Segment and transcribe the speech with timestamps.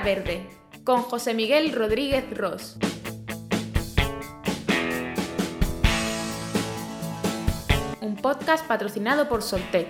[0.00, 0.46] Verde,
[0.84, 2.76] con José Miguel Rodríguez Ross.
[8.00, 9.88] Un podcast patrocinado por Soltec.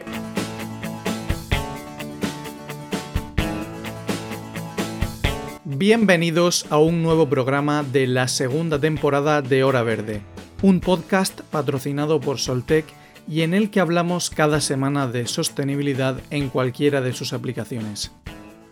[5.65, 10.23] Bienvenidos a un nuevo programa de la segunda temporada de Hora Verde,
[10.63, 12.87] un podcast patrocinado por Soltec
[13.29, 18.13] y en el que hablamos cada semana de sostenibilidad en cualquiera de sus aplicaciones.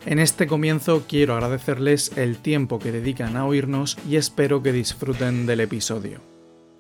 [0.07, 5.47] En este comienzo quiero agradecerles el tiempo que dedican a oírnos y espero que disfruten
[5.47, 6.21] del episodio.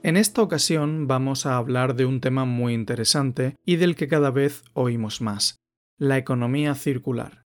[0.02, 4.30] En esta ocasión vamos a hablar de un tema muy interesante y del que cada
[4.30, 5.56] vez oímos más,
[5.96, 7.44] la economía circular.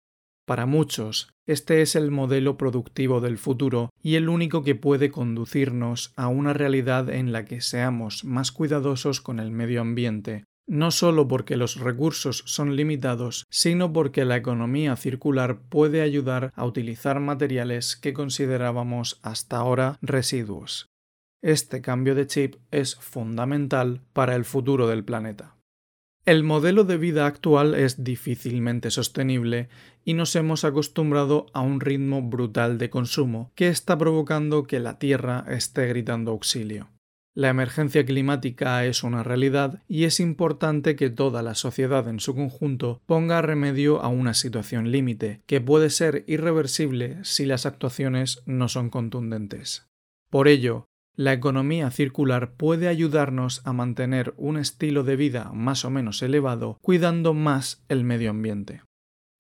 [0.45, 6.12] Para muchos, este es el modelo productivo del futuro y el único que puede conducirnos
[6.16, 11.29] a una realidad en la que seamos más cuidadosos con el medio ambiente, no solo
[11.29, 17.96] porque los recursos son limitados, sino porque la economía circular puede ayudar a utilizar materiales
[17.96, 20.88] que considerábamos hasta ahora residuos.
[21.43, 25.57] Este cambio de chip es fundamental para el futuro del planeta.
[26.24, 29.69] El modelo de vida actual es difícilmente sostenible
[30.04, 35.01] y nos hemos acostumbrado a un ritmo brutal de consumo que está provocando que la
[35.01, 36.91] Tierra esté gritando auxilio.
[37.35, 42.35] La emergencia climática es una realidad y es importante que toda la sociedad en su
[42.35, 48.69] conjunto ponga remedio a una situación límite, que puede ser irreversible si las actuaciones no
[48.69, 49.87] son contundentes.
[50.29, 55.91] Por ello, la economía circular puede ayudarnos a mantener un estilo de vida más o
[55.91, 58.83] menos elevado, cuidando más el medio ambiente.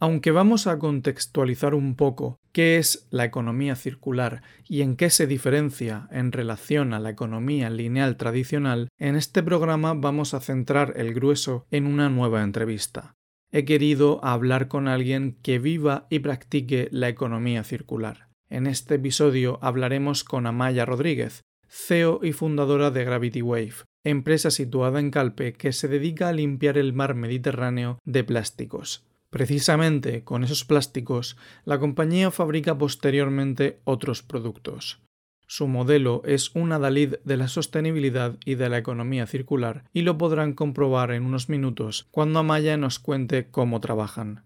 [0.02, 5.28] Aunque vamos a contextualizar un poco qué es la economía circular y en qué se
[5.28, 11.14] diferencia en relación a la economía lineal tradicional, en este programa vamos a centrar el
[11.14, 13.14] grueso en una nueva entrevista.
[13.52, 18.26] He querido hablar con alguien que viva y practique la economía circular.
[18.50, 24.98] En este episodio hablaremos con Amaya Rodríguez, CEO y fundadora de Gravity Wave, empresa situada
[24.98, 29.06] en Calpe que se dedica a limpiar el mar Mediterráneo de plásticos.
[29.32, 35.00] Precisamente con esos plásticos, la compañía fabrica posteriormente otros productos.
[35.46, 40.18] Su modelo es un adalid de la sostenibilidad y de la economía circular y lo
[40.18, 44.44] podrán comprobar en unos minutos cuando Amaya nos cuente cómo trabajan.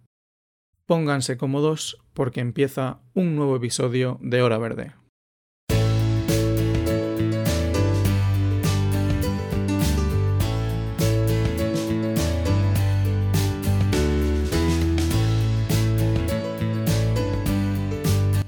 [0.87, 4.93] Pónganse cómodos porque empieza un nuevo episodio de Hora Verde.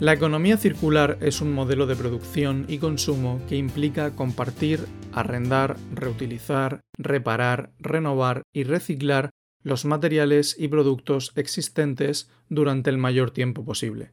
[0.01, 6.83] La economía circular es un modelo de producción y consumo que implica compartir, arrendar, reutilizar,
[6.97, 9.31] reparar, renovar y reciclar
[9.65, 14.13] los materiales y productos existentes durante el mayor tiempo posible.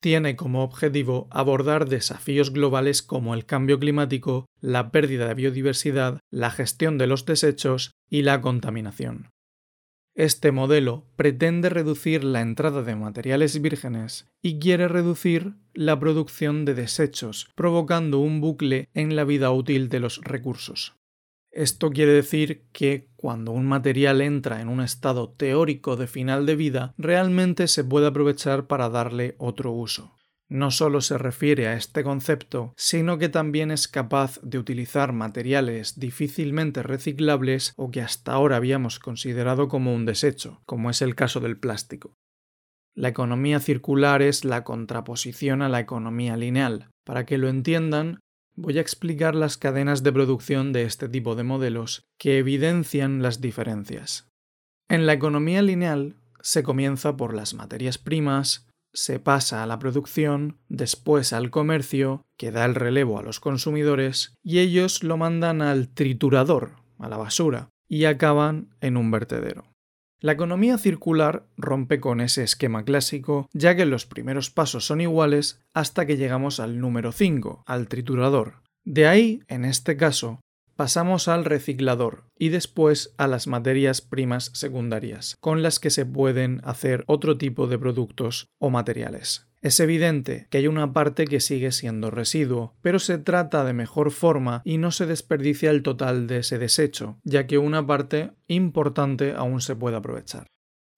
[0.00, 6.52] Tiene como objetivo abordar desafíos globales como el cambio climático, la pérdida de biodiversidad, la
[6.52, 9.33] gestión de los desechos y la contaminación.
[10.14, 16.74] Este modelo pretende reducir la entrada de materiales vírgenes y quiere reducir la producción de
[16.74, 20.94] desechos, provocando un bucle en la vida útil de los recursos.
[21.50, 26.54] Esto quiere decir que cuando un material entra en un estado teórico de final de
[26.54, 30.13] vida, realmente se puede aprovechar para darle otro uso
[30.48, 35.98] no solo se refiere a este concepto, sino que también es capaz de utilizar materiales
[35.98, 41.40] difícilmente reciclables o que hasta ahora habíamos considerado como un desecho, como es el caso
[41.40, 42.14] del plástico.
[42.94, 46.90] La economía circular es la contraposición a la economía lineal.
[47.04, 48.20] Para que lo entiendan,
[48.54, 53.40] voy a explicar las cadenas de producción de este tipo de modelos que evidencian las
[53.40, 54.28] diferencias.
[54.88, 60.56] En la economía lineal se comienza por las materias primas, se pasa a la producción,
[60.68, 65.88] después al comercio, que da el relevo a los consumidores, y ellos lo mandan al
[65.88, 69.64] triturador, a la basura, y acaban en un vertedero.
[70.20, 75.60] La economía circular rompe con ese esquema clásico, ya que los primeros pasos son iguales
[75.74, 78.62] hasta que llegamos al número 5, al triturador.
[78.84, 80.40] De ahí, en este caso,
[80.76, 86.60] Pasamos al reciclador y después a las materias primas secundarias, con las que se pueden
[86.64, 89.46] hacer otro tipo de productos o materiales.
[89.62, 94.10] Es evidente que hay una parte que sigue siendo residuo, pero se trata de mejor
[94.10, 99.32] forma y no se desperdicia el total de ese desecho, ya que una parte importante
[99.32, 100.48] aún se puede aprovechar.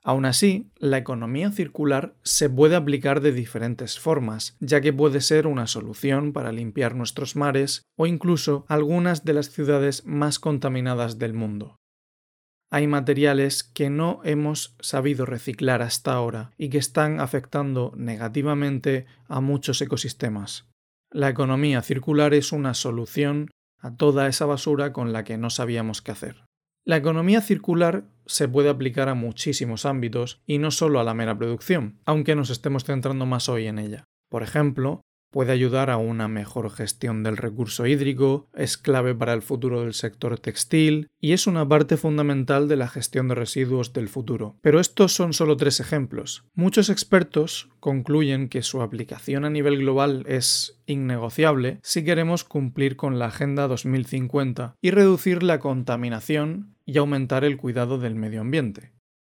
[0.06, 5.48] Aún así, la economía circular se puede aplicar de diferentes formas, ya que puede ser
[5.48, 11.34] una solución para limpiar nuestros mares o incluso algunas de las ciudades más contaminadas del
[11.34, 11.80] mundo.
[12.70, 19.40] Hay materiales que no hemos sabido reciclar hasta ahora y que están afectando negativamente a
[19.40, 20.68] muchos ecosistemas.
[21.10, 23.50] La economía circular es una solución
[23.80, 26.46] a toda esa basura con la que no sabíamos qué hacer.
[26.86, 31.36] La economía circular se puede aplicar a muchísimos ámbitos y no solo a la mera
[31.36, 34.04] producción, aunque nos estemos centrando más hoy en ella.
[34.30, 35.00] Por ejemplo,
[35.32, 39.94] puede ayudar a una mejor gestión del recurso hídrico, es clave para el futuro del
[39.94, 44.56] sector textil y es una parte fundamental de la gestión de residuos del futuro.
[44.62, 46.44] Pero estos son solo tres ejemplos.
[46.54, 53.18] Muchos expertos concluyen que su aplicación a nivel global es innegociable si queremos cumplir con
[53.18, 58.92] la Agenda 2050 y reducir la contaminación y aumentar el cuidado del medio ambiente.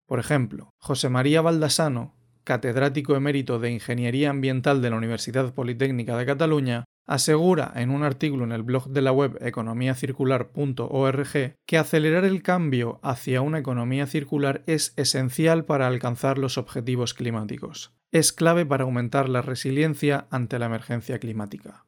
[0.05, 2.13] Por ejemplo, José María Baldasano,
[2.43, 8.43] catedrático emérito de Ingeniería Ambiental de la Universidad Politécnica de Cataluña, asegura en un artículo
[8.43, 14.63] en el blog de la web economiacircular.org que acelerar el cambio hacia una economía circular
[14.67, 17.93] es esencial para alcanzar los objetivos climáticos.
[18.11, 21.86] Es clave para aumentar la resiliencia ante la emergencia climática.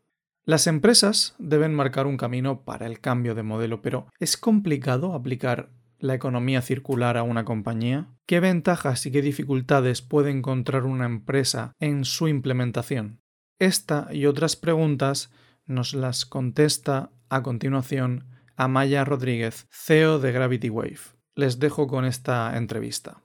[0.50, 5.69] Las empresas deben marcar un camino para el cambio de modelo, pero ¿es complicado aplicar
[6.00, 8.07] la economía circular a una compañía?
[8.25, 13.22] ¿Qué ventajas y qué dificultades puede encontrar una empresa en su implementación?
[13.60, 15.31] Esta y otras preguntas
[15.68, 18.25] nos las contesta a continuación
[18.56, 21.00] Amaya Rodríguez, CEO de Gravity Wave.
[21.36, 23.22] Les dejo con esta entrevista.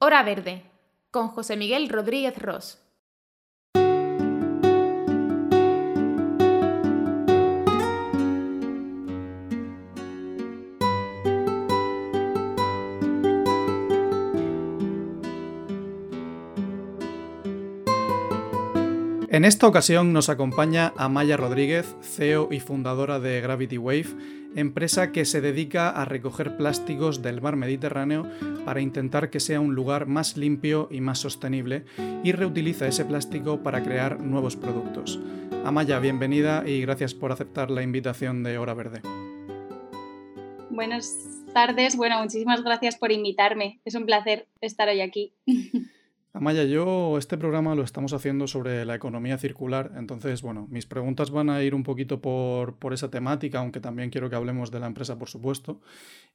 [0.00, 0.64] Hora Verde,
[1.12, 2.82] con José Miguel Rodríguez Ross.
[19.32, 24.08] En esta ocasión nos acompaña Amaya Rodríguez, CEO y fundadora de Gravity Wave,
[24.56, 28.28] empresa que se dedica a recoger plásticos del mar Mediterráneo
[28.64, 31.84] para intentar que sea un lugar más limpio y más sostenible
[32.24, 35.20] y reutiliza ese plástico para crear nuevos productos.
[35.64, 39.00] Amaya, bienvenida y gracias por aceptar la invitación de Hora Verde.
[40.70, 43.78] Buenas tardes, bueno, muchísimas gracias por invitarme.
[43.84, 45.34] Es un placer estar hoy aquí.
[46.32, 51.32] Amaya, yo este programa lo estamos haciendo sobre la economía circular, entonces, bueno, mis preguntas
[51.32, 54.86] van a ir un poquito por, esa temática, aunque también quiero que hablemos de la
[54.86, 55.80] empresa, por supuesto.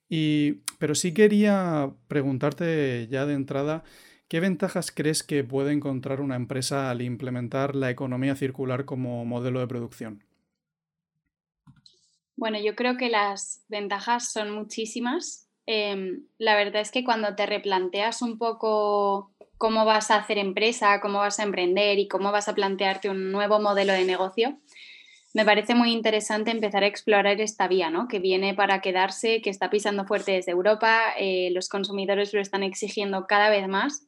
[0.09, 3.85] Y, pero sí quería preguntarte ya de entrada,
[4.27, 9.61] ¿qué ventajas crees que puede encontrar una empresa al implementar la economía circular como modelo
[9.61, 10.25] de producción?
[12.35, 15.49] Bueno, yo creo que las ventajas son muchísimas.
[15.65, 20.99] Em, la verdad es que cuando te replanteas un poco cómo vas a hacer empresa,
[21.01, 24.57] cómo vas a emprender y cómo vas a plantearte un nuevo modelo de negocio,
[25.35, 28.07] me parece muy interesante empezar a explorar esta vía, ¿no?
[28.07, 32.63] Que viene para quedarse, que está pisando fuerte desde Europa, eh, los consumidores lo están
[32.63, 34.07] exigiendo cada vez más.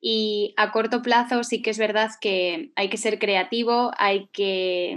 [0.00, 4.96] Y a corto plazo sí que es verdad que hay que ser creativo, hay que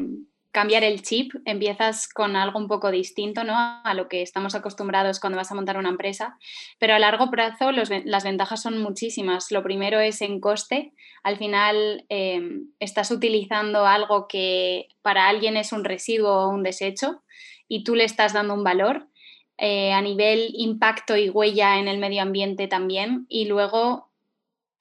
[0.54, 3.56] cambiar el chip, empiezas con algo un poco distinto ¿no?
[3.58, 6.38] a lo que estamos acostumbrados cuando vas a montar una empresa,
[6.80, 9.52] pero a largo plazo las ventajas son muchísimas.
[9.52, 15.74] Lo primero es en coste, al final em, estás utilizando algo que para alguien es
[15.74, 17.24] un residuo o un desecho
[17.68, 19.08] y tú le estás dando un valor.
[19.60, 24.10] Eh, a nivel impacto y huella en el medio ambiente también y luego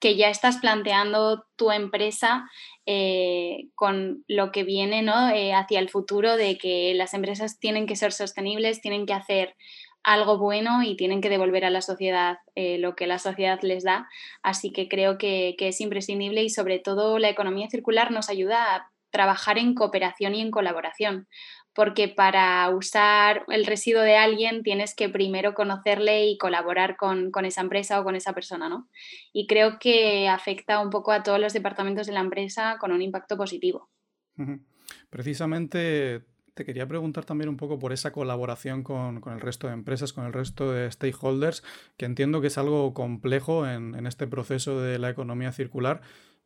[0.03, 2.51] que ya estás planteando tu empresa
[2.87, 5.31] eh, con lo que viene ¿no?
[5.31, 9.55] Eh, hacia el futuro de que las empresas tienen que ser sostenibles, tienen que hacer
[10.03, 13.85] algo bueno y tienen que devolver a la sociedad eh, lo que la sociedad les
[13.85, 14.09] da.
[14.43, 18.75] Así que creo que, que es imprescindible y sobre todo la economía circular nos ayuda
[18.75, 21.29] a trabajar en cooperación y en colaboración
[21.75, 27.63] porque para usar el residuo de alguien tienes que primero conocerle y colaborar con, esa
[27.63, 28.89] empresa o con esa persona, ¿no?
[29.33, 33.01] Y creo que afecta un poco a todos los departamentos de la empresa con un
[33.01, 33.89] impacto positivo.
[35.09, 36.25] Precisamente
[36.55, 40.27] te quería preguntar también un poco por esa colaboración con, el resto de empresas, con
[40.27, 41.63] el resto de stakeholders,
[41.97, 46.03] que entiendo que es algo complejo en, en este proceso de la economía circular.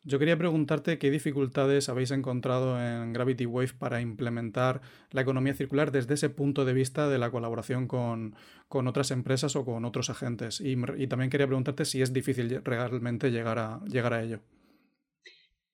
[0.08, 5.90] Yo quería preguntarte qué dificultades habéis encontrado en Gravity Wave para implementar la economía circular
[5.90, 8.36] desde ese punto de vista de la colaboración con,
[8.68, 10.60] otras empresas o con otros agentes.
[10.60, 10.76] Y,
[11.08, 14.38] también quería preguntarte si es difícil realmente llegar a, llegar a ello.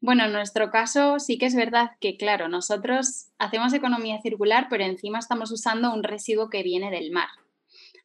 [0.01, 4.83] Bueno, en nuestro caso sí que es verdad que, claro, nosotros hacemos economía circular, pero
[4.83, 7.29] encima estamos usando un residuo que viene del mar.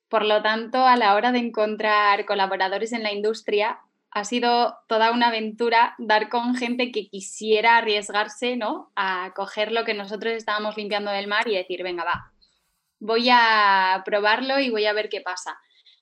[0.10, 3.80] Por lo tanto, a la hora de encontrar colaboradores en la industria,
[4.18, 8.92] ha sido toda una aventura dar con gente que quisiera arriesgarse, ¿no?
[8.96, 12.32] A coger lo que nosotros estábamos limpiando del mar y decir, venga, va,
[13.00, 15.60] voy a probarlo y voy a ver qué pasa.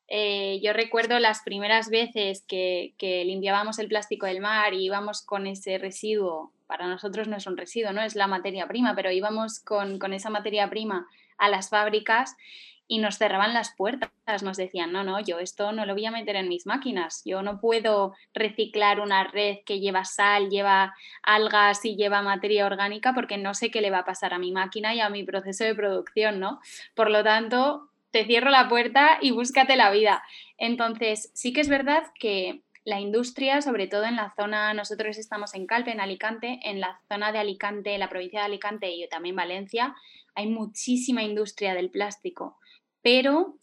[0.07, 2.93] Eh, yo recuerdo las primeras veces que,
[3.25, 7.57] limpiábamos el plástico del mar y íbamos con ese residuo, para nosotros no es un
[7.57, 11.07] residuo, no es la materia prima, pero íbamos con, con esa materia prima
[11.37, 12.35] a las fábricas
[12.87, 16.11] y nos cerraban las puertas, nos decían, no, no, yo esto no lo voy a
[16.11, 21.83] meter en mis máquinas, yo no puedo reciclar una red que lleva sal, lleva algas
[21.83, 24.93] y lleva materia orgánica porque no sé qué le va a pasar a mi máquina
[24.93, 26.59] y a mi proceso de producción, ¿no?
[26.93, 30.23] Por lo tanto, te cierro la puerta y búscate la vida.
[30.57, 35.55] Entonces, sí que es verdad que la industria, sobre todo en la zona, nosotros estamos
[35.55, 39.35] en Calpe, en Alicante, en la zona de Alicante, la provincia de Alicante y también
[39.35, 39.95] Valencia,
[40.35, 42.59] hay muchísima industria del plástico
[43.05, 43.59] pero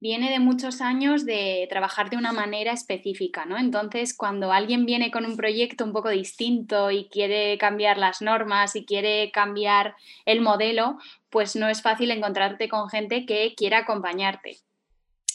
[0.00, 3.58] viene de muchos años de trabajar de una manera específica, ¿no?
[3.58, 8.74] Entonces, cuando alguien viene con un proyecto un poco distinto y quiere cambiar las normas
[8.74, 10.96] y quiere cambiar el modelo,
[11.28, 14.56] pues no es fácil encontrarte con gente que quiera acompañarte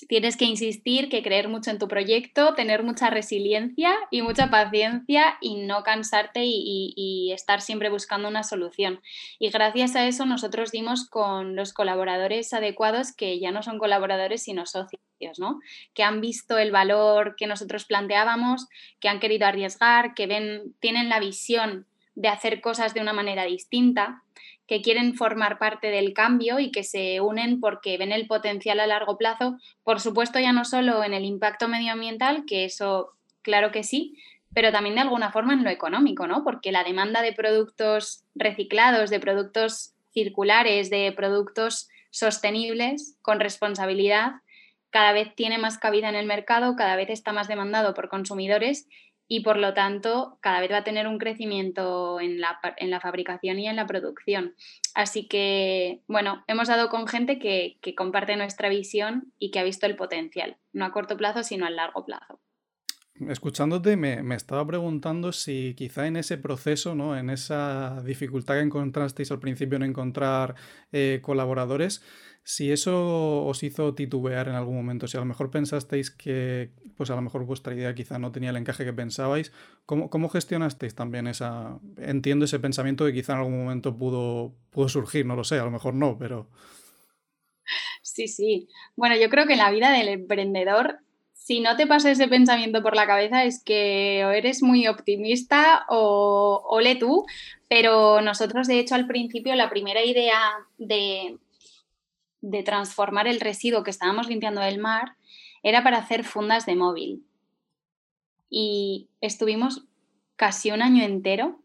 [0.07, 5.37] tienes que insistir, que creer mucho en tu proyecto, tener mucha resiliencia y mucha paciencia
[5.41, 9.01] y no cansarte y, estar siempre buscando una solución.
[9.37, 14.43] Y gracias a eso nosotros dimos con los colaboradores adecuados que ya no son colaboradores
[14.43, 15.59] sino socios, ¿no?
[15.93, 18.67] Que han visto el valor que nosotros planteábamos,
[18.99, 21.85] que han querido arriesgar, que ven, tienen la visión
[22.15, 24.23] de hacer cosas de una manera distinta
[24.67, 28.87] que quieren formar parte del cambio y que se unen porque ven el potencial a
[28.87, 33.83] largo plazo, por supuesto ya no solo en el impacto medioambiental, que eso claro que
[33.83, 34.17] sí,
[34.53, 36.43] pero también de alguna forma en lo económico, ¿no?
[36.43, 44.41] Porque la demanda de productos reciclados, de productos circulares, de productos sostenibles con responsabilidad,
[44.89, 48.87] cada vez tiene más cabida en el mercado, cada vez está más demandado por consumidores
[49.27, 52.99] y por lo tanto cada vez va a tener un crecimiento en la, en la
[52.99, 54.55] fabricación y en la producción.
[54.93, 59.63] Así que, bueno, hemos dado con gente que, que, comparte nuestra visión y que ha
[59.63, 62.39] visto el potencial, no a corto plazo, sino a largo plazo.
[63.19, 67.17] Escuchándote, me, me estaba preguntando si quizá en ese proceso, ¿no?
[67.17, 70.53] en esa dificultad que encontrasteis al principio en encontrar
[70.91, 72.03] eh, colaboradores,
[72.43, 77.09] si eso os hizo titubear en algún momento, si a lo mejor pensasteis que, pues
[77.09, 79.51] a lo mejor vuestra idea quizá no tenía el encaje que pensabais,
[79.87, 84.89] ¿cómo, cómo gestionasteis también esa, entiendo ese pensamiento que quizá en algún momento pudo, pudo
[84.89, 86.49] surgir, no lo sé, a lo mejor no, pero...
[88.03, 88.69] Sí, sí.
[88.95, 90.99] Bueno, yo creo que en la vida del emprendedor,
[91.47, 95.85] si no te pasa ese pensamiento por la cabeza, es que o eres muy optimista
[95.87, 97.25] o ole tú,
[97.69, 100.39] pero nosotros de hecho al principio la primera idea
[100.77, 101.37] de
[102.41, 105.15] de transformar el residuo que estábamos limpiando del mar
[105.63, 107.25] era para hacer fundas de móvil.
[108.49, 109.85] Y estuvimos
[110.35, 111.59] casi un año entero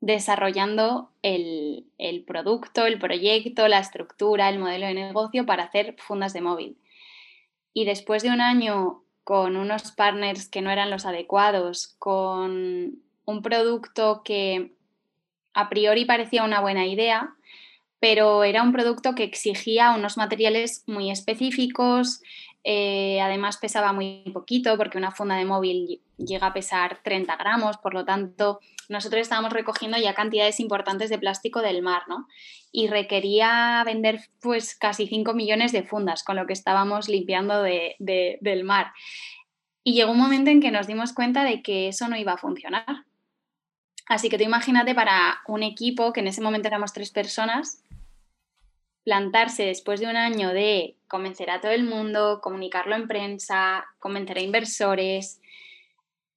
[0.00, 6.32] desarrollando el, el, producto, el proyecto, la estructura, el modelo de negocio para hacer fundas
[6.32, 6.78] de móvil.
[7.72, 13.42] Y después de un año con unos partners que no eran los adecuados, con un
[13.42, 14.72] producto que
[15.54, 17.34] a priori parecía una buena idea,
[18.00, 22.20] pero era un producto que exigía unos materiales muy específicos,
[22.66, 27.76] eh, además pesaba muy poquito porque una funda de móvil llega a pesar 30 gramos,
[27.76, 32.26] por lo tanto nosotros estábamos recogiendo ya cantidades importantes de plástico del mar, ¿no?
[32.72, 38.64] Y requería vender pues casi 5 millones de fundas con lo que estábamos limpiando del
[38.64, 38.92] mar.
[39.82, 42.38] Y llegó un momento en que nos dimos cuenta de que eso no iba a
[42.38, 43.04] funcionar.
[44.06, 47.82] Así que tú imagínate para un equipo, que en ese momento éramos tres personas,
[49.04, 54.38] plantarse después de un año de convencer a todo el mundo, comunicarlo en prensa, convencer
[54.38, 55.40] a inversores,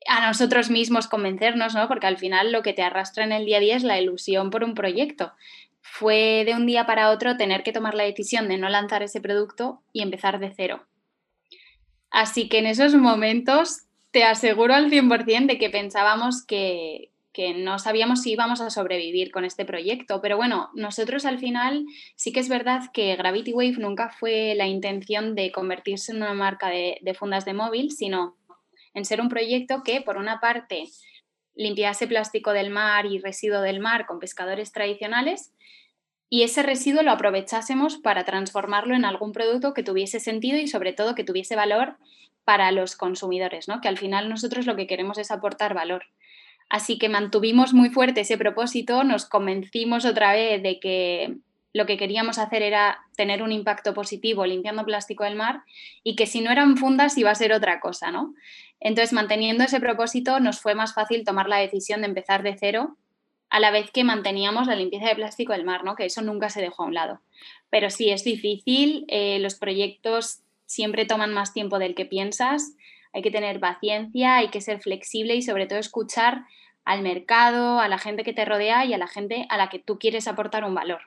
[0.08, 1.88] a nosotros mismos convencernos, ¿no?
[1.88, 4.50] Porque al final lo que te arrastra en el día a día es la ilusión
[4.50, 5.34] por un proyecto.
[5.82, 9.22] Fue de un día para otro tener que tomar la decisión de no lanzar ese
[9.22, 10.86] producto y empezar de cero.
[12.10, 17.78] Así que en esos momentos te aseguro al 100% de que pensábamos que, que no
[17.78, 20.22] sabíamos si íbamos a sobrevivir con este proyecto.
[20.22, 24.66] Pero bueno, nosotros al final sí que es verdad que Gravity Wave nunca fue la
[24.66, 28.36] intención de convertirse en una marca de, fundas de móvil, sino
[28.96, 30.86] en ser un proyecto que, por una parte,
[31.54, 35.54] limpiase plástico del mar y residuo del mar con pescadores tradicionales
[36.32, 40.92] y ese residuo lo aprovechásemos para transformarlo en algún producto que tuviese sentido y sobre
[40.92, 41.98] todo que tuviese valor
[42.46, 43.80] para los consumidores, ¿no?
[43.80, 46.06] Que al final nosotros lo que queremos es aportar valor.
[46.70, 51.38] Así que mantuvimos muy fuerte ese propósito, nos convencimos otra vez de que
[51.74, 55.62] lo que queríamos hacer era tener un impacto positivo limpiando plástico del mar
[56.04, 58.34] y que si no eran fundas iba a ser otra cosa, ¿no?
[58.80, 62.98] Entonces, manteniendo ese propósito, nos fue más fácil tomar la decisión de empezar de cero,
[63.50, 65.96] a la vez que manteníamos la limpieza de plástico del mar, ¿no?
[65.96, 67.22] Que eso nunca se dejó a un lado.
[67.70, 72.76] Pero sí, es difícil, eh, los proyectos siempre toman más tiempo del que piensas,
[73.18, 76.46] hay que tener paciencia, hay que ser flexible y sobre todo escuchar
[76.86, 79.80] al mercado, a la gente que te rodea y a la gente a la que
[79.80, 81.02] tú quieres aportar un valor.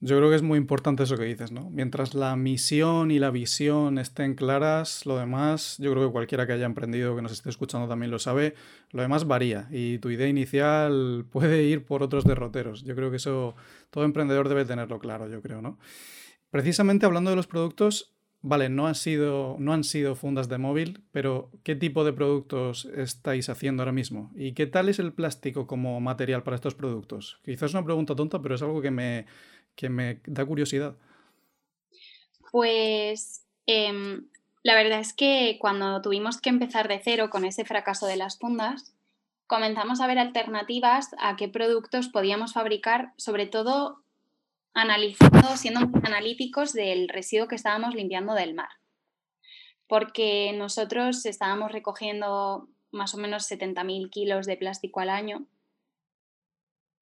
[0.00, 1.70] Yo creo que es muy importante eso que dices, ¿no?
[1.70, 6.52] Mientras la misión y la visión estén claras, lo demás, yo creo que cualquiera que
[6.54, 8.56] haya emprendido, que nos esté escuchando también lo sabe,
[8.90, 12.82] lo demás varía y tu idea inicial puede ir por otros derroteros.
[12.82, 13.54] Yo creo que eso
[13.90, 15.78] todo emprendedor debe tenerlo claro, yo creo, ¿no?
[16.50, 18.13] Precisamente hablando de los productos,
[18.46, 22.84] vale, no han sido, no han sido fundas de móvil, pero ¿qué tipo de productos
[22.84, 24.30] estáis haciendo ahora mismo?
[24.36, 27.40] ¿Y qué tal es el plástico como material para estos productos?
[27.42, 29.24] Quizás es una pregunta tonta, pero es algo que me
[29.74, 30.94] que me da curiosidad.
[32.52, 34.28] Pues em,
[34.62, 38.38] la verdad es que cuando tuvimos que empezar de cero con ese fracaso de las
[38.38, 38.94] fundas,
[39.46, 44.03] comenzamos a ver alternativas a qué productos podíamos fabricar, sobre todo
[44.74, 48.68] analizando, siendo analíticos del residuo que estábamos limpiando del mar.
[49.86, 55.46] Porque nosotros estábamos recogiendo más o menos 70.000 kilos de plástico al año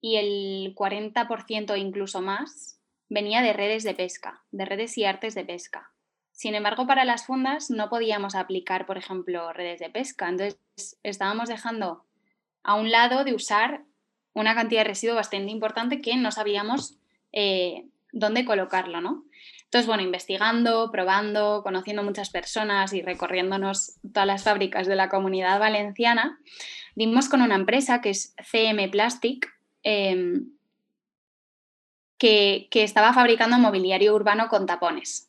[0.01, 5.35] y el 40% o incluso más venía de redes de pesca, de redes y artes
[5.35, 5.93] de pesca.
[6.33, 10.29] Sin embargo, para las fundas no podíamos aplicar, por ejemplo, redes de pesca.
[10.29, 10.59] Entonces,
[11.03, 12.05] estábamos dejando
[12.65, 13.85] a un lado de usar
[14.35, 16.97] una cantidad de residuo bastante importante que no sabíamos
[17.33, 19.25] eh, dónde colocarlo, ¿no?
[19.65, 25.59] Entonces, bueno, investigando, probando, conociendo muchas personas y recorriéndonos todas las fábricas de la comunidad
[25.59, 26.39] valenciana,
[26.95, 29.49] dimos con una empresa que es CM Plastic,
[29.83, 30.53] Em,
[32.19, 35.29] que, estaba fabricando mobiliario urbano con tapones.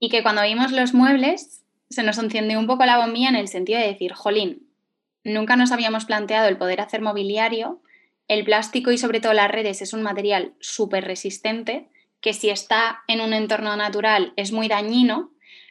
[0.00, 3.46] Y que cuando vimos los muebles se nos encendió un poco la bombilla en el
[3.46, 4.68] sentido de decir, jolín,
[5.22, 7.80] nunca nos habíamos planteado el poder hacer mobiliario,
[8.28, 11.88] el plástico y sobre todo las redes es un material súper resistente,
[12.20, 15.30] que si está en un entorno natural es muy dañino,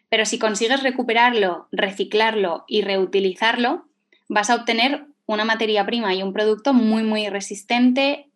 [0.09, 3.87] pero si consigues recuperarlo, reciclarlo y reutilizarlo,
[4.29, 8.29] vas a obtener una materia prima y un producto muy, muy resistente,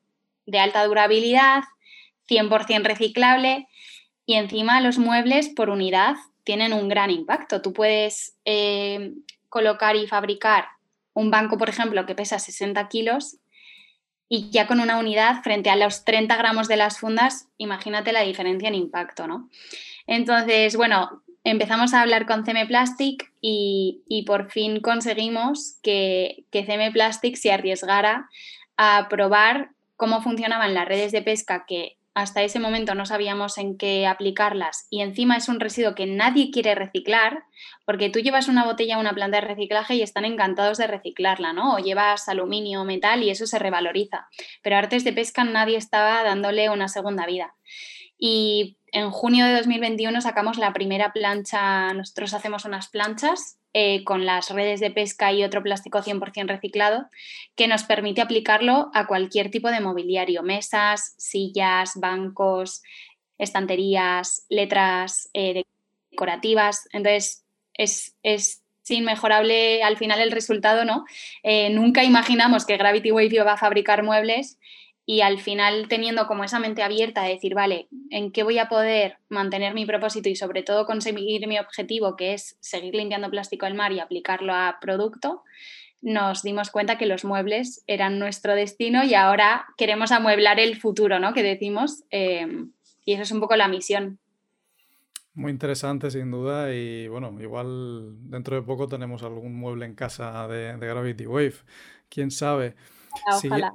[0.46, 1.64] de alta durabilidad,
[2.28, 3.68] 100% reciclable
[4.26, 7.62] y encima los muebles por unidad tienen un gran impacto.
[7.62, 9.14] Tú puedes eh,
[9.50, 10.66] colocar y fabricar
[11.14, 13.38] un banco, por ejemplo, que pesa 60 kilos
[14.30, 18.22] y ya con una unidad frente a los 30 gramos de las fundas, imagínate la
[18.22, 19.50] diferencia en impacto, ¿no?
[20.06, 26.92] Entonces, bueno, empezamos a hablar con CM Plastic y, por fin conseguimos que, que CM
[26.92, 28.30] Plastic se arriesgara
[28.78, 33.78] a probar cómo funcionaban las redes de pesca que hasta ese momento no sabíamos en
[33.78, 37.44] qué aplicarlas y encima es un residuo que nadie quiere reciclar
[37.86, 41.54] porque tú llevas una botella a una planta de reciclaje y están encantados de reciclarla,
[41.54, 41.76] ¿no?
[41.76, 44.28] O llevas aluminio metal y eso se revaloriza.
[44.62, 47.56] Pero artes de pesca nadie estaba dándole una segunda vida.
[48.18, 54.26] Y en junio de 2021 sacamos la primera plancha, nosotros hacemos unas planchas eh, con
[54.26, 57.06] las redes de pesca y otro plástico 100% reciclado
[57.56, 62.82] que nos permite aplicarlo a cualquier tipo de mobiliario, mesas, sillas, bancos,
[63.38, 65.64] estanterías, letras eh,
[66.12, 66.88] decorativas.
[66.94, 71.06] Entonces, es, es inmejorable al final el resultado, ¿no?
[71.44, 74.58] Eh, nunca imaginamos que Gravity Wave iba a fabricar muebles
[75.12, 78.70] y al final teniendo como esa mente abierta de decir, vale, ¿en qué voy a
[78.70, 83.66] poder mantener mi propósito y sobre todo conseguir mi objetivo, que es seguir limpiando plástico
[83.66, 85.42] del mar y aplicarlo a producto?
[86.02, 91.20] nos dimos cuenta que los muebles eran nuestro destino y ahora queremos amueblar el futuro,
[91.20, 91.34] ¿no?
[91.34, 92.72] Que decimos, em,
[93.04, 94.20] y eso es un poco la misión.
[95.34, 100.48] Muy interesante, sin duda, y bueno, igual dentro de poco tenemos algún mueble en casa
[100.48, 101.56] de Gravity Wave,
[102.10, 102.76] quién sabe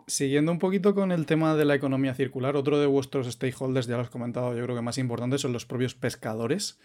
[0.07, 3.97] siguiendo un poquito con el tema de la economía circular, otro de vuestros stakeholders, ya
[3.97, 6.79] lo has comentado, yo creo que más importante son los propios pescadores.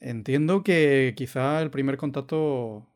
[0.00, 2.86] Entiendo que quizá el primer contacto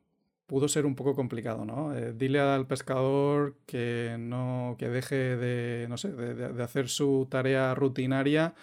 [0.50, 1.94] pudo ser un poco complicado, ¿no?
[1.94, 7.72] Eh, dile al pescador que no, que deje de, no sé, de, hacer su tarea
[7.74, 8.54] rutinaria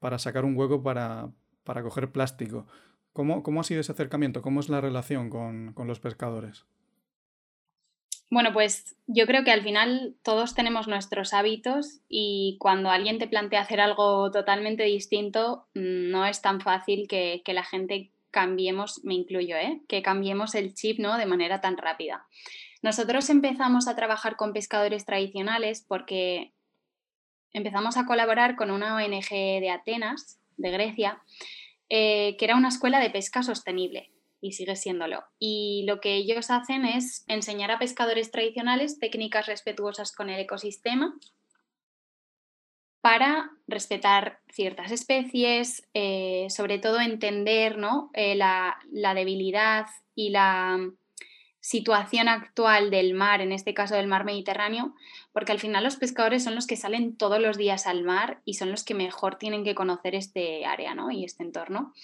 [0.00, 1.30] para sacar un hueco para,
[1.64, 2.66] para coger plástico.
[3.14, 4.42] ¿Cómo, ¿Cómo, ha sido ese acercamiento?
[4.42, 6.66] ¿Cómo es la relación con, con los pescadores?
[8.30, 13.28] Bueno, pues yo creo que al final todos tenemos nuestros hábitos y cuando alguien te
[13.28, 19.14] plantea hacer algo totalmente distinto, mm, no es tan fácil que, la gente cambiemos, me
[19.14, 19.80] incluyo, ¿eh?
[19.88, 21.16] que cambiemos el chip ¿no?
[21.18, 22.26] de manera tan rápida.
[22.82, 26.52] Nosotros empezamos a trabajar con pescadores tradicionales porque
[27.52, 31.22] empezamos a colaborar con una ONG de Atenas, de Grecia,
[31.88, 34.13] eh, que era una escuela de pesca sostenible
[34.44, 35.24] y sigue siéndolo.
[35.38, 41.14] Y lo que ellos hacen es enseñar a pescadores tradicionales técnicas respetuosas con el ecosistema
[43.00, 48.10] para respetar ciertas especies, eh, sobre todo entender ¿no?
[48.12, 48.76] Eh, la,
[49.14, 50.78] debilidad y la
[51.60, 54.94] situación actual del mar, en este caso del mar Mediterráneo,
[55.32, 58.54] porque al final los pescadores son los que salen todos los días al mar y
[58.54, 61.10] son los que mejor tienen que conocer este área ¿no?
[61.10, 61.94] y este entorno.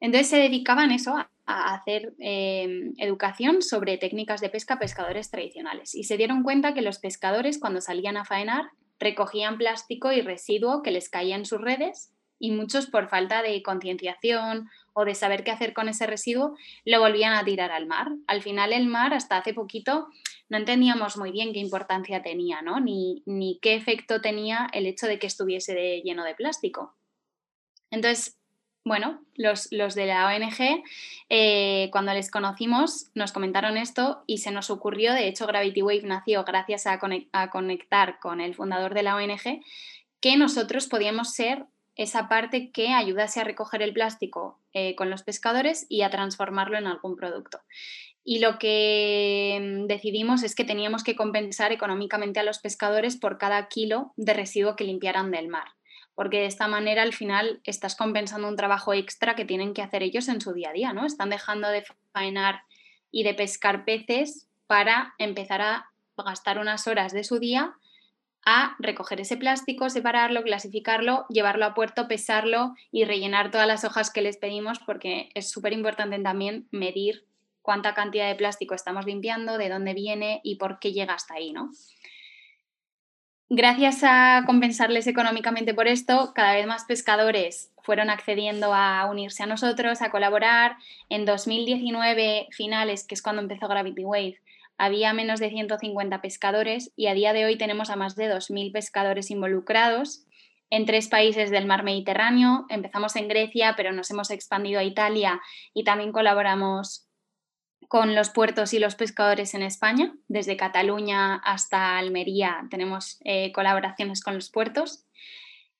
[0.00, 5.94] Entonces se dedicaban eso, a, hacer eh, educación sobre técnicas de pesca a pescadores tradicionales
[5.94, 10.82] y se dieron cuenta que los pescadores cuando salían a faenar recogían plástico y residuo
[10.82, 15.44] que les caía en sus redes y muchos por falta de concienciación o de saber
[15.44, 18.08] qué hacer con ese residuo lo volvían a tirar al mar.
[18.26, 20.08] Al final el mar hasta hace poquito
[20.48, 22.80] no entendíamos muy bien qué importancia tenía, ¿no?
[22.80, 26.96] Ni, ni qué efecto tenía el hecho de que estuviese lleno de plástico.
[27.90, 28.39] Entonces,
[28.90, 30.82] bueno, los, de la ONG,
[31.28, 36.02] eh, cuando les conocimos, nos comentaron esto y se nos ocurrió, de hecho Gravity Wave
[36.02, 39.62] nació gracias a, conectar con el fundador de la ONG,
[40.20, 45.22] que nosotros podíamos ser esa parte que ayudase a recoger el plástico eh, con los
[45.22, 47.60] pescadores y a transformarlo en algún producto.
[48.24, 53.68] Y lo que decidimos es que teníamos que compensar económicamente a los pescadores por cada
[53.68, 55.68] kilo de residuo que limpiaran del mar
[56.14, 60.02] porque de esta manera al final estás compensando un trabajo extra que tienen que hacer
[60.02, 61.06] ellos en su día a día, ¿no?
[61.06, 62.62] Están dejando de faenar
[63.10, 67.74] y de pescar peces para empezar a gastar unas horas de su día
[68.44, 74.10] a recoger ese plástico, separarlo, clasificarlo, llevarlo a puerto, pesarlo y rellenar todas las hojas
[74.10, 77.26] que les pedimos porque es súper importante también medir
[77.62, 81.52] cuánta cantidad de plástico estamos limpiando, de dónde viene y por qué llega hasta ahí,
[81.52, 81.70] ¿no?
[83.52, 89.46] Gracias a compensarles económicamente por esto, cada vez más pescadores fueron accediendo a unirse a
[89.46, 90.76] nosotros, a colaborar.
[91.08, 94.40] En 2019 finales, que es cuando empezó Gravity Wave,
[94.78, 98.72] había menos de 150 pescadores y a día de hoy tenemos a más de 2.000
[98.72, 100.26] pescadores involucrados
[100.70, 102.66] en tres países del mar Mediterráneo.
[102.68, 105.40] Empezamos en Grecia, pero nos hemos expandido a Italia
[105.74, 107.09] y también colaboramos
[107.90, 110.14] con los puertos y los pescadores en España.
[110.28, 115.06] Desde Cataluña hasta Almería tenemos eh, colaboraciones con los puertos.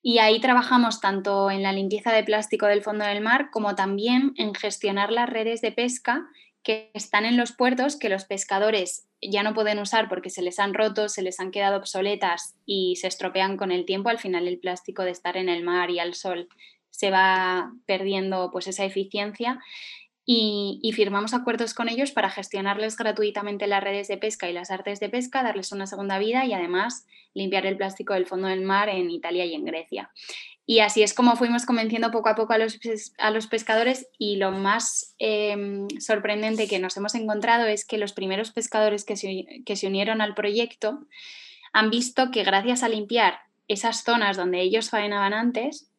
[0.03, 4.33] Y ahí trabajamos tanto en la limpieza de plástico del fondo del mar como también
[4.39, 6.27] en gestionar las redes de pesca
[6.65, 10.59] que están en los puertos que los pescadores ya no pueden usar porque se les
[10.59, 14.09] han roto, se les han quedado obsoletas y se estropean con el tiempo.
[14.09, 16.49] Al final el plástico de estar en el mar y al sol
[16.91, 19.61] se va perdiendo pues esa eficiencia
[20.33, 25.01] y, firmamos acuerdos con ellos para gestionarles gratuitamente las redes de pesca y las artes
[25.01, 28.89] de pesca, darles una segunda vida y además limpiar el plástico del fondo del mar
[28.89, 30.13] en Italia y en Grecia.
[30.67, 32.79] Y así es como fuimos convenciendo poco a poco a los,
[33.19, 38.13] a los pescadores y lo más em, sorprendente que nos hemos encontrado es que los
[38.13, 41.09] primeros pescadores que se, que se unieron al proyecto
[41.73, 45.91] han visto que gracias a limpiar esas zonas donde ellos faenaban antes,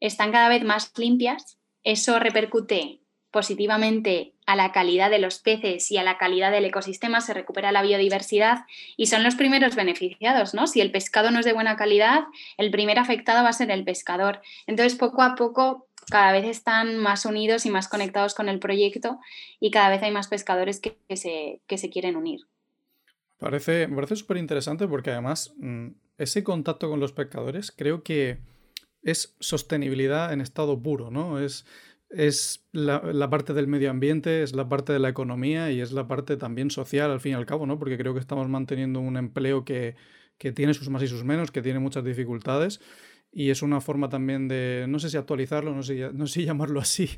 [0.00, 1.56] están cada vez más limpias.
[1.84, 7.20] Eso repercute positivamente a la calidad de los peces y a la calidad del ecosistema,
[7.20, 8.64] se recupera la biodiversidad
[8.96, 10.66] y son los primeros beneficiados, ¿no?
[10.66, 12.24] Si el pescado no es de buena calidad,
[12.58, 14.40] el primer afectado va a ser el pescador.
[14.66, 19.20] Entonces, poco a poco, cada vez están más unidos y más conectados con el proyecto
[19.60, 22.40] y cada vez hay más pescadores que, se, que se, quieren unir.
[23.38, 25.88] Parece, me parece súper interesante porque además mm,
[26.18, 28.38] ese contacto con los pescadores creo que
[29.02, 31.40] es sostenibilidad en estado puro, ¿no?
[31.40, 31.64] Es
[32.10, 36.08] es la, parte del medio ambiente, es la parte de la economía y es la
[36.08, 37.78] parte también social, al fin y al cabo, ¿no?
[37.78, 39.96] Porque creo que estamos manteniendo un empleo que,
[40.38, 42.80] que tiene sus más y sus menos, que tiene muchas dificultades.
[43.32, 46.80] Y es una forma también de, no sé si actualizarlo, no sé, no sé llamarlo
[46.80, 47.08] así,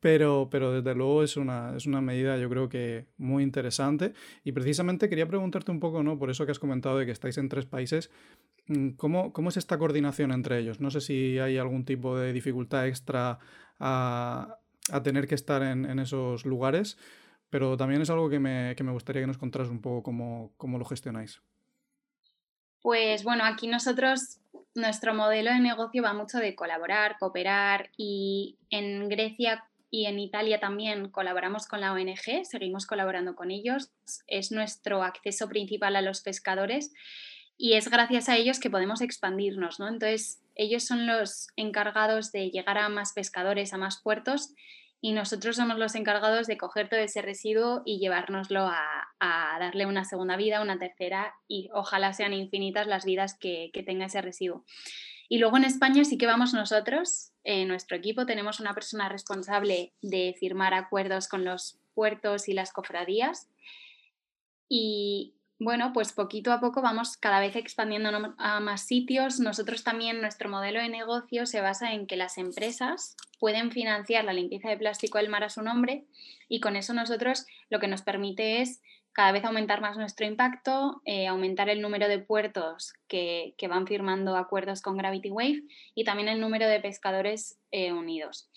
[0.00, 4.12] pero, pero desde luego es una, es una medida yo creo que muy interesante.
[4.44, 6.18] Y precisamente quería preguntarte un poco, ¿no?
[6.18, 8.10] Por eso que has comentado de que estáis en tres países,
[8.68, 10.80] mm, ¿cómo, cómo es esta coordinación entre ellos?
[10.80, 13.38] No sé si hay algún tipo de dificultad extra
[13.78, 14.58] a,
[15.02, 16.96] tener que estar en, esos lugares,
[17.50, 21.42] pero también es algo que me, gustaría que nos contaras un poco cómo, lo gestionáis.
[22.82, 24.38] Pues bueno, aquí nosotros,
[24.76, 30.60] nuestro modelo de negocio va mucho de colaborar, cooperar y en Grecia y en Italia
[30.60, 33.90] también colaboramos con la ONG, seguimos colaborando con ellos,
[34.26, 36.92] es nuestro acceso principal a los pescadores
[37.56, 39.88] y es gracias a ellos que podemos expandirnos, ¿no?
[39.88, 44.54] Entonces, ellos son los encargados de llegar a más pescadores, a más puertos,
[45.06, 50.04] y nosotros somos los encargados de coger todo ese residuo y llevárnoslo a, darle una
[50.04, 54.64] segunda vida, una tercera, y ojalá sean infinitas las vidas que, tenga ese residuo.
[55.28, 59.92] Y luego en España sí que vamos nosotros, en nuestro equipo tenemos una persona responsable
[60.02, 63.48] de firmar acuerdos con los puertos y las cofradías.
[64.68, 69.40] Y bueno, pues poquito a poco vamos cada vez expandiendo a más sitios.
[69.40, 74.34] Nosotros también, nuestro modelo de negocio se basa en que las empresas pueden financiar la
[74.34, 76.04] limpieza de plástico del mar a su nombre
[76.48, 78.82] y con eso nosotros lo que nos permite es
[79.16, 84.36] cada vez aumentar más nuestro impacto, eh, aumentar el número de puertos que, van firmando
[84.36, 85.62] acuerdos con Gravity Wave
[85.94, 88.50] y también el número de pescadores eh, unidos.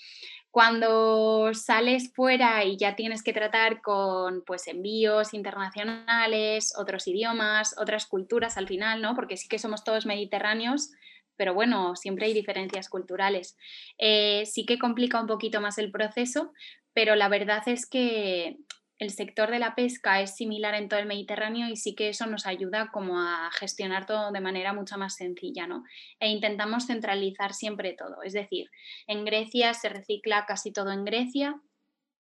[0.52, 8.06] Cuando sales fuera y ya tienes que tratar con pues, envíos internacionales, otros idiomas, otras
[8.06, 9.16] culturas al final, ¿no?
[9.16, 10.92] Porque sí que somos todos mediterráneos,
[11.38, 13.56] pero bueno, siempre hay diferencias culturales.
[13.98, 16.52] Eh, sí que complica un poquito más el proceso,
[16.92, 18.58] pero la verdad es que
[19.00, 22.26] el sector de la pesca es similar en todo el Mediterráneo y sí que eso
[22.28, 25.86] nos ayuda como a gestionar todo de manera mucho más sencilla, ¿no?
[26.20, 28.70] E intentamos centralizar siempre todo, es decir,
[29.08, 31.62] en Grecia se recicla casi todo en Grecia.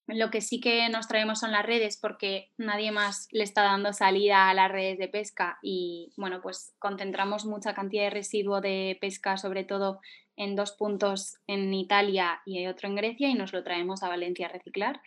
[0.06, 3.94] Lo que sí que nos traemos son las redes porque nadie más le está dando
[3.94, 8.98] salida a las redes de pesca y bueno, pues concentramos mucha cantidad de residuo de
[9.02, 10.02] pesca, sobre todo
[10.36, 14.48] en dos puntos en Italia y otro en Grecia y nos lo traemos a Valencia
[14.48, 15.00] a reciclar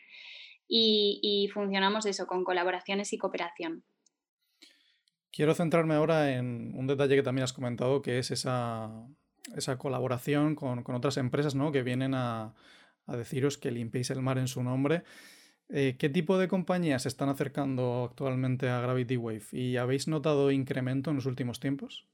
[0.74, 3.84] y, funcionamos eso con colaboraciones y cooperación.
[5.30, 9.06] Quiero centrarme ahora en un detalle que también has comentado, que es esa,
[9.78, 11.72] colaboración con, otras empresas ¿no?
[11.72, 12.54] que vienen a,
[13.06, 15.04] deciros que limpiéis el mar en su nombre.
[15.68, 19.44] Eh, ¿Qué tipo de compañías se están acercando actualmente a Gravity Wave?
[19.52, 22.06] ¿Y habéis notado incremento en los últimos tiempos?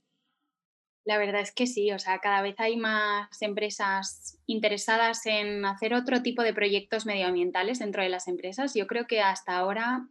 [1.09, 5.94] La verdad es que sí, o sea, cada vez hay más empresas interesadas en hacer
[5.94, 8.75] otro tipo de proyectos medioambientales dentro de las empresas.
[8.75, 10.07] Yo creo que hasta ahora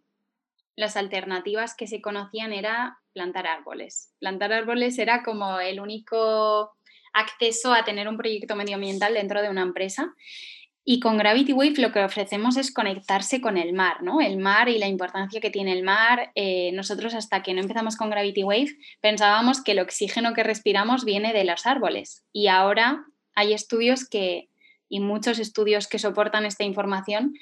[0.75, 4.12] las alternativas que se conocían era plantar árboles.
[4.19, 6.71] Plantar árboles era como el único
[7.13, 10.15] acceso a tener un proyecto medioambiental dentro de una empresa.
[10.89, 14.21] Y con Gravity Wave lo que ofrecemos es conectarse con el mar, ¿no?
[14.21, 16.32] El mar y la importancia que tiene el mar.
[16.34, 21.04] Eh, nosotros hasta que no empezamos con Gravity Wave pensábamos que el oxígeno que respiramos
[21.04, 22.23] viene de los árboles.
[22.32, 23.04] Y ahora
[23.36, 24.47] hay estudios que,
[24.88, 27.34] y muchos estudios que soportan esta información,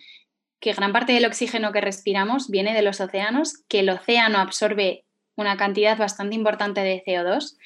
[0.60, 5.06] que gran parte del oxígeno que respiramos viene de los océanos, que el océano absorbe
[5.36, 7.58] una cantidad bastante importante de CO2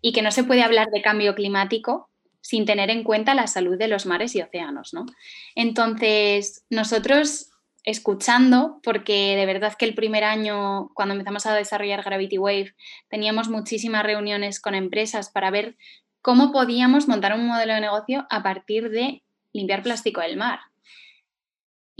[0.00, 3.76] y que no se puede hablar de cambio climático sin tener en cuenta la salud
[3.76, 5.06] de los mares y océanos, ¿no?
[5.54, 7.50] Entonces, nosotros
[7.84, 12.74] escuchando, porque de verdad que el primer año, cuando empezamos a desarrollar Gravity Wave,
[13.08, 15.76] teníamos muchísimas reuniones con empresas para ver
[16.20, 19.22] cómo podíamos montar un modelo de negocio a partir de
[19.52, 20.60] limpiar plástico del mar.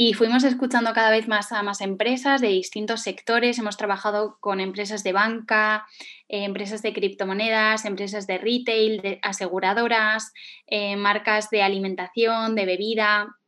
[0.01, 3.59] Y fuimos escuchando cada vez más a más empresas de distintos sectores.
[3.59, 5.89] Hemos trabajado con empresas de banca,
[6.29, 10.33] eh, empresas de criptomonedas, empresas de retail, de aseguradoras,
[10.69, 13.39] eh, marcas de alimentación, de bebida.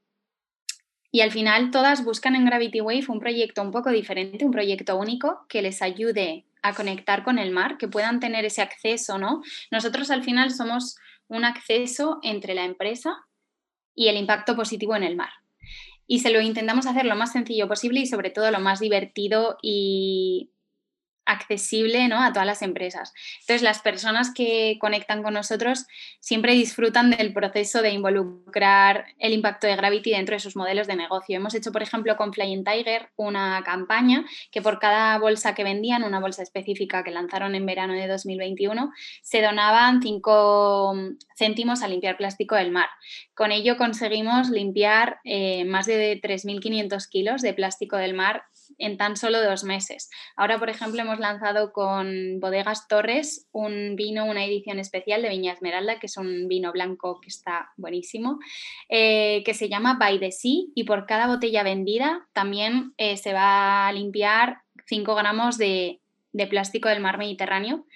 [1.13, 4.97] Y al final todas buscan en Gravity Wave un proyecto un poco diferente, un proyecto
[4.97, 9.41] único que les ayude a conectar con el mar, que puedan tener ese acceso, ¿no?
[9.71, 10.97] Nosotros al final somos
[11.29, 13.19] un acceso entre la empresa
[13.95, 15.31] y el impacto positivo en el mar
[16.13, 19.59] y se lo intentamos hacer lo más sencillo posible y sobre todo lo más divertido
[19.63, 20.51] y
[21.25, 22.23] accesible ¿no?
[22.23, 23.13] a todas las empresas.
[23.41, 25.87] Entonces, las personas que conectan con nosotros
[26.19, 30.97] siempre disfrutan del proceso de involucrar el impacto de Gravity dentro de sus modelos de
[30.97, 31.37] negocio.
[31.37, 36.03] Hemos hecho, por ejemplo, con Flying Tiger una campaña que por cada bolsa que vendían,
[36.03, 40.95] una bolsa específica que lanzaron en verano de 2021, se donaban 5
[41.37, 42.89] céntimos a limpiar plástico del mar.
[43.35, 48.45] Con ello conseguimos limpiar eh, más de 3.500 kilos de plástico del mar
[48.79, 50.11] en tan solo dos meses.
[50.37, 55.53] Ahora, por ejemplo, hemos lanzado con Bodegas Torres un vino, una edición especial de Viña
[55.53, 58.39] Esmeralda, que es un vino blanco que está buenísimo,
[58.89, 63.33] eh, que se llama By the Sea y por cada botella vendida también eh, se
[63.33, 66.01] va a limpiar 5 gramos de,
[66.33, 67.87] de plástico del mar Mediterráneo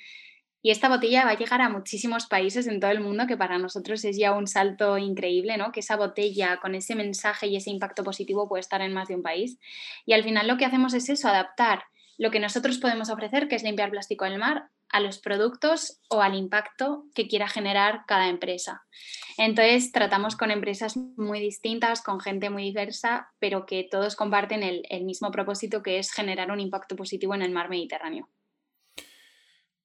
[0.65, 3.59] y esta botella va a llegar a muchísimos países en todo el mundo, que para
[3.59, 5.73] nosotros es ya un salto increíble, ¿no?
[5.73, 9.15] Que esa botella con ese mensaje y ese impacto positivo puede estar en más de
[9.15, 9.59] un país.
[10.07, 11.85] Y al final lo que hacemos es eso, adaptar
[12.17, 16.23] lo que nosotros podemos ofrecer, que es limpiar plástico del mar, a los productos o
[16.23, 18.85] al impacto que quiera generar cada empresa.
[19.37, 24.87] Entonces, tratamos con empresas muy distintas, con gente muy diversa, pero que todos comparten el,
[24.89, 28.31] el mismo propósito, que es generar un impacto positivo en el mar Mediterráneo.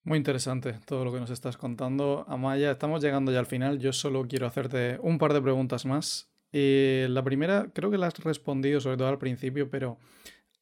[0.10, 2.26] Muy interesante todo lo que nos estás contando.
[2.28, 3.78] Amaya, estamos llegando ya al final.
[3.78, 6.32] Yo solo quiero hacerte un par de preguntas más.
[6.52, 10.00] Eh, la primera, creo que la has respondido sobre todo al principio, pero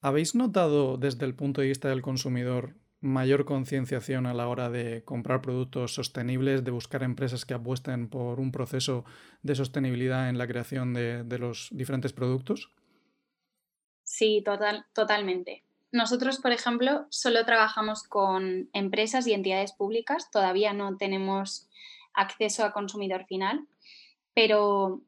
[0.02, 5.06] ¿habéis notado desde el punto de vista del consumidor mayor concienciación a la hora de
[5.06, 9.06] comprar productos sostenibles, de buscar empresas que apuesten por un proceso
[9.44, 12.74] de sostenibilidad en la creación de, los diferentes productos?
[14.04, 15.67] Sí, total, totalmente
[15.98, 21.68] nosotros, por ejemplo, solo trabajamos con empresas y entidades públicas, todavía no tenemos
[22.14, 23.68] acceso a consumidor final,
[24.34, 25.02] pero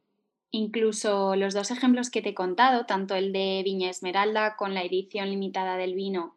[0.51, 4.83] incluso los dos ejemplos que te he contado, tanto el de Viña Esmeralda con la
[4.83, 6.35] edición limitada del vino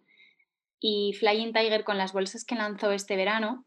[0.81, 3.65] y Flying Tiger con las bolsas que lanzó este verano,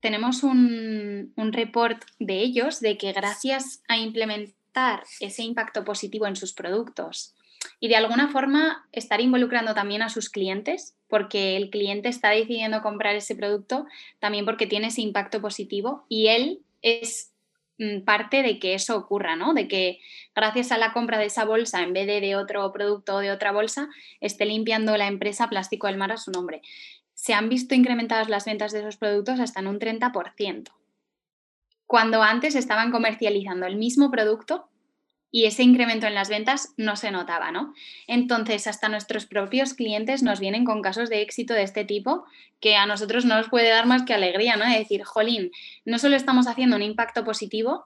[0.00, 6.52] tenemos un, report de ellos de que gracias a implementar ese impacto positivo en sus
[6.52, 7.34] productos
[7.84, 12.80] y de alguna forma estar involucrando también a sus clientes, porque el cliente está decidiendo
[12.80, 13.84] comprar ese producto
[14.20, 17.34] también porque tiene ese impacto positivo y él es
[17.76, 19.52] mm, parte de que eso ocurra, ¿no?
[19.52, 20.00] De que
[20.34, 23.30] gracias a la compra de esa bolsa, en vez de de otro producto o de
[23.30, 23.90] otra bolsa,
[24.22, 26.62] esté limpiando la empresa Plástico del Mar a su nombre
[27.12, 30.72] se han visto incrementadas las ventas de esos productos hasta en un 30%,
[31.86, 34.70] cuando antes estaban comercializando el mismo producto
[35.34, 37.74] y ese incremento en las ventas no se notaba, ¿no?
[38.06, 42.24] Entonces, hasta nuestros propios clientes nos vienen con casos de éxito de este tipo
[42.60, 44.64] que a nosotros no nos puede dar más que alegría, ¿no?
[44.64, 45.50] De decir, jolín,
[45.84, 47.84] no solo estamos haciendo un impacto positivo,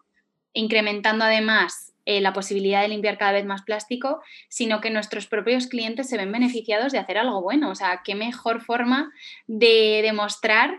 [0.52, 5.68] incrementando además eh, la posibilidad de limpiar cada vez más plástico, sino que nuestros propios
[5.68, 7.70] clientes se ven beneficiados de hacer algo bueno.
[7.70, 9.10] O sea, qué mejor forma
[9.46, 10.78] de demostrar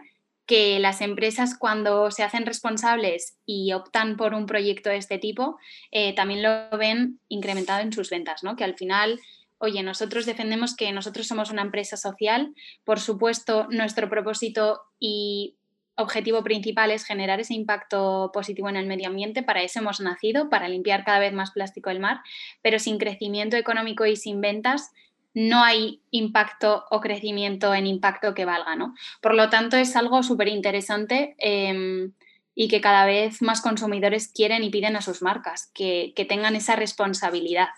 [0.50, 5.60] que las empresas cuando se hacen responsables y optan por un proyecto de este tipo,
[5.92, 8.56] eh, también lo ven incrementado en sus ventas, ¿no?
[8.56, 9.20] Que al final
[9.60, 15.56] oye, nosotros defendemos que nosotros somos una empresa social, por supuesto, nuestro propósito y
[15.96, 19.44] objetivo principal es generar ese impacto positivo en el medio ambiente.
[19.44, 22.22] Para eso hemos nacido, para limpiar cada vez más plástico del mar,
[22.64, 24.90] pero sin crecimiento económico y sin ventas
[25.34, 28.96] no hay impacto o crecimiento en impacto que valga, ¿no?
[29.22, 32.14] Por lo tanto, es algo súper interesante em,
[32.56, 36.56] y que cada vez más consumidores quieren y piden a sus marcas, que, que tengan
[36.56, 37.70] esa responsabilidad.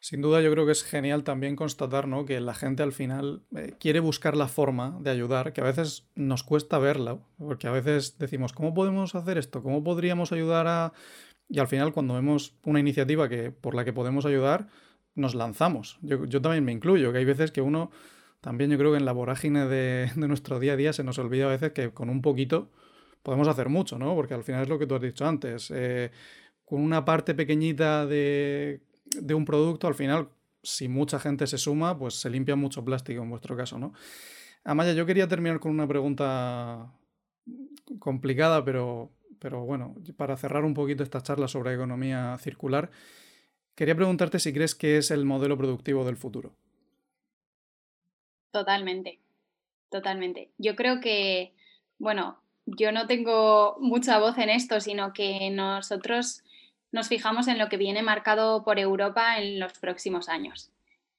[0.00, 2.24] Sin duda yo creo que es genial también constatar ¿no?
[2.24, 6.06] que la gente al final eh, quiere buscar la forma de ayudar, que a veces
[6.14, 9.62] nos cuesta verla, porque a veces decimos, ¿cómo podemos hacer esto?
[9.62, 10.94] ¿Cómo podríamos ayudar a...?
[11.50, 14.68] Y al final cuando vemos una iniciativa que, por la que podemos ayudar,
[15.14, 15.98] nos lanzamos.
[16.02, 17.90] Yo, yo también me incluyo, que hay veces que uno,
[18.40, 21.18] también yo creo que en la vorágine de, de nuestro día a día se nos
[21.18, 22.70] olvida a veces que con un poquito
[23.22, 24.14] podemos hacer mucho, ¿no?
[24.14, 25.70] Porque al final es lo que tú has dicho antes.
[25.74, 26.10] Eh,
[26.64, 28.80] con una parte pequeñita de
[29.18, 30.28] de un producto, al final,
[30.62, 33.92] si mucha gente se suma, pues se limpia mucho plástico en vuestro caso, ¿no?
[34.64, 36.92] Amaya, yo quería terminar con una pregunta
[37.98, 42.90] complicada, pero, pero bueno, para cerrar un poquito esta charla sobre economía circular,
[43.80, 46.52] quería preguntarte si crees que es el modelo productivo del futuro.
[48.50, 49.20] Totalmente,
[49.88, 50.50] totalmente.
[50.58, 51.54] Yo creo que,
[51.98, 56.42] bueno, yo no tengo mucha voz en esto, sino que nosotros
[56.92, 60.70] nos fijamos en lo que viene marcado por Europa en los próximos años.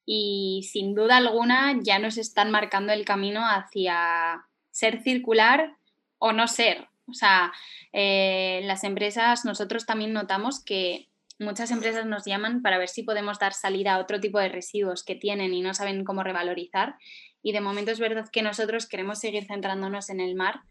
[0.06, 5.78] Y sin duda alguna ya nos están marcando el camino hacia ser circular
[6.20, 6.90] o no ser.
[7.08, 7.54] O sea,
[7.92, 11.08] eh, las empresas, nosotros también notamos que
[11.42, 15.04] muchas empresas nos llaman para ver si podemos dar salida a otro tipo de residuos
[15.04, 16.96] que tienen y no saben cómo revalorizar.
[17.42, 20.62] Y de momento es verdad que nosotros queremos seguir centrándonos en el mar,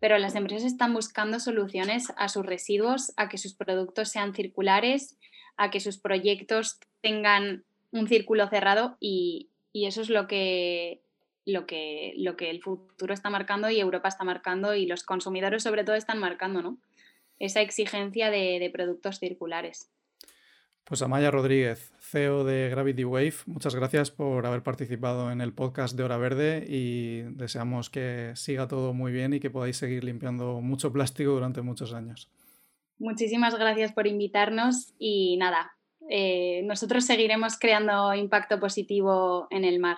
[0.00, 5.18] pero las empresas están buscando soluciones a sus residuos, a que sus productos sean circulares,
[5.58, 11.02] a que sus proyectos tengan un círculo cerrado y, eso es lo que,
[11.44, 15.62] lo, que, lo que el futuro está marcando y Europa está marcando y los consumidores
[15.62, 16.78] sobre todo están marcando, ¿no?
[17.38, 19.90] Esa exigencia de productos circulares.
[20.86, 25.96] Pues Amaya Rodríguez, CEO de Gravity Wave, muchas gracias por haber participado en el podcast
[25.96, 30.60] de Hora Verde y deseamos que siga todo muy bien y que podáis seguir limpiando
[30.60, 32.30] mucho plástico durante muchos años.
[33.00, 35.76] Muchísimas gracias por invitarnos y nada,
[36.08, 39.96] eh, nosotros seguiremos creando impacto positivo en el mar.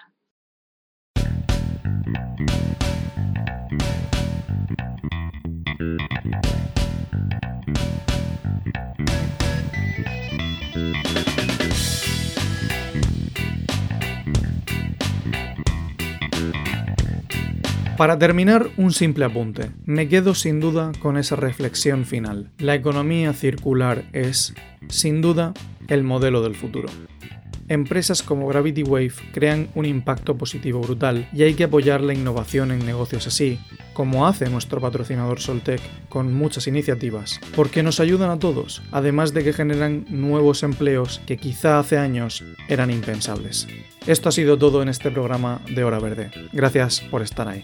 [17.98, 19.72] Para terminar, un simple apunte.
[19.84, 22.52] Me quedo sin duda con esa reflexión final.
[22.58, 24.54] La economía circular es,
[24.88, 25.52] sin duda,
[25.88, 26.88] el modelo del futuro.
[27.68, 32.70] Empresas como Gravity Wave crean un impacto positivo brutal y hay que apoyar la innovación
[32.70, 33.58] en negocios así,
[33.92, 39.44] como hace nuestro patrocinador Soltec con muchas iniciativas, porque nos ayudan a todos, además de
[39.44, 43.68] que generan nuevos empleos que quizá hace años eran impensables.
[44.06, 46.30] Esto ha sido todo en este programa de Hora Verde.
[46.52, 47.62] Gracias por estar ahí.